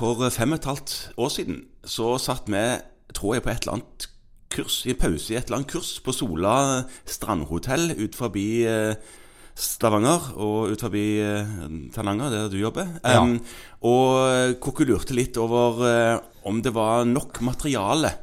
[0.00, 2.60] For fem og et halvt år siden så satt vi,
[3.12, 4.06] tror jeg, på et eller annet
[4.50, 6.54] kurs, i pause i et eller annet kurs på Sola
[7.04, 8.94] strandhotell ut forbi eh,
[9.60, 11.50] Stavanger og ut forbi eh,
[11.92, 12.88] Tananger, der du jobber.
[13.04, 13.20] Ja.
[13.20, 13.36] Um,
[13.84, 16.16] og kokkelurte litt over eh,
[16.48, 18.14] om det var nok materiale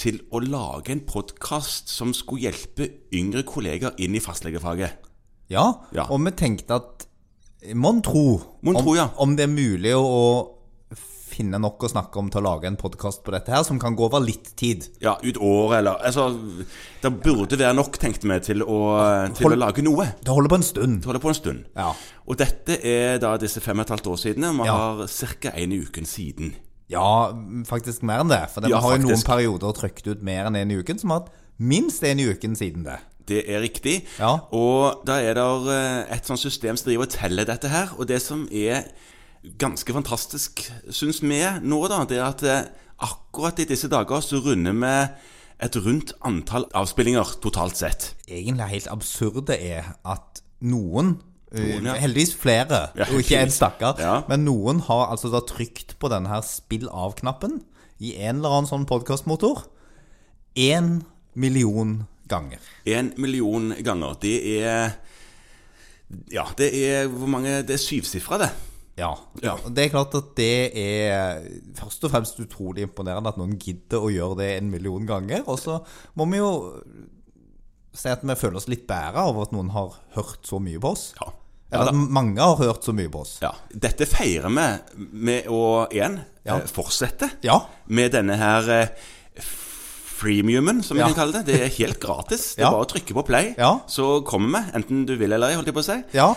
[0.00, 4.96] til å lage en podkast som skulle hjelpe yngre kolleger inn i fastlegefaget.
[5.52, 6.08] Ja, Ja.
[6.08, 7.08] og vi tenkte at
[7.78, 9.04] Mon tro, tro om, ja.
[9.22, 10.61] om det er mulig å
[11.32, 13.96] finne nok å snakke om til å lage en podkast på dette her, som kan
[13.96, 14.84] gå over litt tid.
[15.02, 16.26] Ja, ut året, eller Altså,
[17.02, 18.78] det burde være nok, tenkte vi, til å,
[19.34, 20.06] til Hold- å lage noe.
[20.22, 21.00] Det holder på en stund.
[21.02, 21.64] Det holder på en stund.
[21.76, 21.92] Ja.
[22.28, 24.48] Og dette er da disse fem og et halvt år siden.
[24.60, 24.76] Vi Ja.
[24.76, 25.06] har
[25.40, 25.50] ca.
[25.56, 26.54] en i uken siden.
[26.92, 27.32] Ja,
[27.64, 28.50] faktisk mer enn det.
[28.52, 31.10] For Ja, vi har jo noen perioder trykt ut mer enn en i uken, som
[31.10, 32.98] har hatt minst en i uken siden det.
[33.24, 34.04] Det er riktig.
[34.18, 34.40] Ja.
[34.52, 37.88] Og da er det et sånt system som driver og teller dette her.
[37.98, 38.84] Og det som er
[39.58, 40.62] ganske fantastisk,
[40.94, 42.62] syns vi nå, da, det er at eh,
[43.02, 44.92] akkurat i disse dager så runder vi
[45.62, 48.12] et rundt antall avspillinger totalt sett.
[48.28, 51.16] Egentlig helt absurde er at noen
[51.52, 51.92] Noen, ja.
[52.00, 53.56] Heldigvis flere, Ja, og ikke en heldigvis.
[53.58, 53.98] stakkar.
[54.00, 54.14] Ja.
[54.24, 57.58] Men noen har altså da trykt på denne her spill av-knappen
[58.00, 59.66] i en eller annen sånn podkastmotor
[60.56, 61.02] én
[61.36, 62.56] million ganger.
[62.88, 64.16] En million ganger.
[64.22, 64.94] Det er
[66.32, 68.50] Ja, det er hvor mange Det er syvsifra, det.
[69.00, 69.14] Ja.
[69.42, 69.54] Ja.
[69.72, 71.46] Det er klart at det er
[71.78, 75.44] først og fremst utrolig imponerende at noen gidder å gjøre det en million ganger.
[75.48, 75.78] Og så
[76.18, 76.50] må vi jo
[77.96, 80.92] si at vi føler oss litt bedre over at noen har hørt så mye på
[80.94, 81.06] oss.
[81.20, 81.30] Ja.
[81.72, 83.38] Eller at mange har hørt så mye på oss.
[83.40, 86.58] Ja, Dette feirer vi med å igjen Ja.
[86.58, 87.62] eh, fortsette Ja.
[87.88, 88.88] med denne her eh,
[90.22, 91.44] freemiumen, som vi kan kalle det.
[91.50, 92.52] Det er helt gratis.
[92.56, 93.52] Det er bare å trykke på play,
[93.90, 94.76] så kommer vi.
[94.78, 95.98] Enten du vil eller ei, holdt jeg på å si.
[96.16, 96.30] Ja.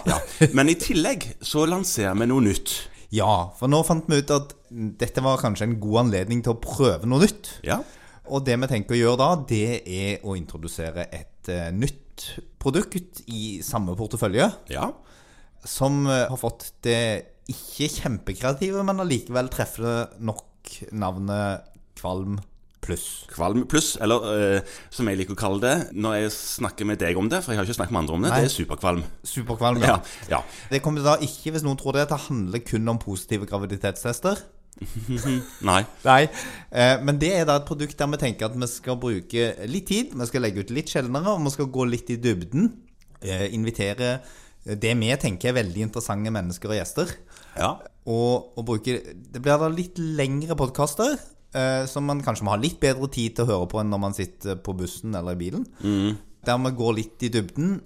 [0.58, 2.76] Men i tillegg så lanserer vi noe nytt.
[3.16, 6.62] Ja, for nå fant vi ut at dette var kanskje en god anledning til å
[6.62, 7.52] prøve noe nytt.
[7.68, 7.80] Ja.
[8.34, 12.26] Og det vi tenker å gjøre da, det er å introdusere et uh, nytt
[12.62, 14.90] produkt i samme portefølje, ja.
[15.68, 17.00] som uh, har fått det
[17.52, 22.40] ikke kjempekreative, men allikevel treffende nok navnet Kvalm
[22.86, 23.06] pluss.
[23.32, 27.18] Kvalm pluss, eller eh, som jeg liker å kalle det når jeg snakker med deg
[27.20, 28.42] om det, for jeg har ikke snakket med andre om det, Nei.
[28.44, 29.04] det er superkvalm.
[29.26, 30.38] Superkvalm, Ja, ja.
[30.38, 30.44] ja.
[30.72, 34.46] Det kommer da ikke, hvis noen tror det, til å handle kun om positive graviditetstester.
[35.70, 35.82] Nei.
[36.04, 36.22] Nei,
[36.76, 39.90] eh, men det er da et produkt der vi tenker at vi skal bruke litt
[39.92, 42.74] tid, vi skal legge ut litt sjeldnere, og vi skal gå litt i dybden.
[43.26, 44.18] Eh, invitere
[44.66, 47.12] det vi tenker er veldig interessante mennesker og gjester.
[47.56, 47.76] Ja.
[48.06, 51.35] Og, og bruke Det blir da litt lengre podkaster, eh,
[51.88, 54.16] som man kanskje må ha litt bedre tid til å høre på enn når man
[54.18, 55.64] sitter på bussen eller i bilen.
[56.46, 57.78] Der vi går litt i dybden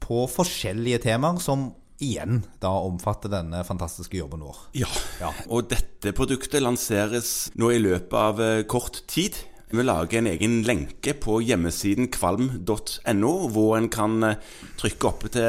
[0.00, 1.68] på forskjellige temaer som
[2.00, 4.58] igjen da omfatter denne fantastiske jobben vår.
[4.80, 4.88] Ja.
[5.20, 5.30] Ja.
[5.52, 9.36] Og dette produktet lanseres nå i løpet av eh, kort tid.
[9.70, 14.40] Vi lager en egen lenke på hjemmesiden kvalm.no, hvor en kan eh,
[14.80, 15.46] trykke oppe til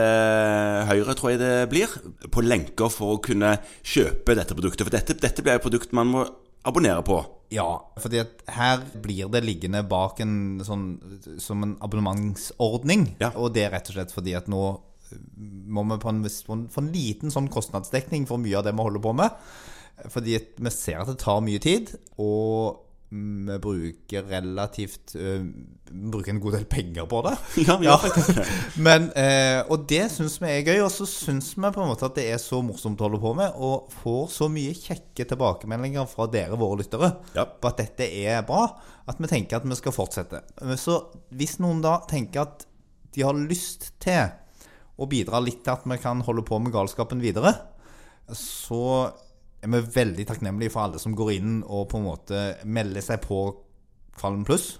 [0.92, 1.96] høyre, tror jeg det blir,
[2.30, 4.86] på lenker for å kunne kjøpe dette produktet.
[4.86, 6.28] For dette, dette blir et produkt man må
[6.68, 7.20] abonnere på.
[7.52, 7.68] Ja,
[8.00, 10.86] fordi at her blir det liggende bak en sånn
[11.42, 13.10] som en abonnementsordning.
[13.20, 13.34] Ja.
[13.36, 14.62] Og det er rett og slett fordi at nå
[15.68, 18.72] må vi på en, viss- få en, en liten sånn kostnadsdekning for mye av det
[18.78, 19.36] vi holder på med.
[20.14, 21.92] Fordi at vi ser at det tar mye tid,
[22.24, 22.80] og
[23.12, 25.42] vi bruker relativt uh,
[25.92, 27.34] bruker en god del penger på det.
[27.68, 27.98] Ja, Ja.
[28.88, 32.08] Men, uh, og det syns vi er gøy, og så syns vi på en måte
[32.08, 36.08] at det er så morsomt å holde på med, og får så mye kjekke tilbakemeldinger
[36.08, 37.44] fra dere, våre lyttere, Ja.
[37.46, 38.64] på at dette er bra,
[39.12, 40.40] at vi tenker at vi skal fortsette.
[40.80, 41.02] Så
[41.36, 42.64] hvis noen da tenker at
[43.12, 44.32] de har lyst til
[45.02, 47.58] å bidra litt til at vi kan holde på med galskapen videre,
[48.32, 49.12] så
[49.62, 53.22] er vi veldig takknemlige for alle som går inn og på en måte melder seg
[53.22, 53.42] på
[54.18, 54.80] Kvalm Pluss.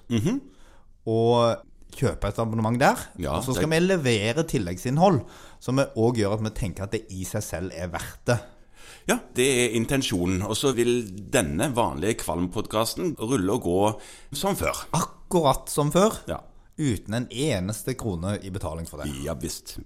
[1.10, 3.00] Og kjøper et abonnement der.
[3.20, 5.22] Ja, og så skal det- vi levere tilleggsinnhold
[5.60, 8.40] som òg gjør at vi tenker at det i seg selv er verdt det.
[9.08, 10.44] Ja, det er intensjonen.
[10.44, 14.02] Og så vil denne vanlige Kvalm-podkasten rulle og gå
[14.34, 14.86] som før.
[14.94, 16.20] Akkurat som før.
[16.28, 16.38] Ja.
[16.78, 19.12] Uten en eneste krone i betaling for det.
[19.24, 19.80] Ja visst.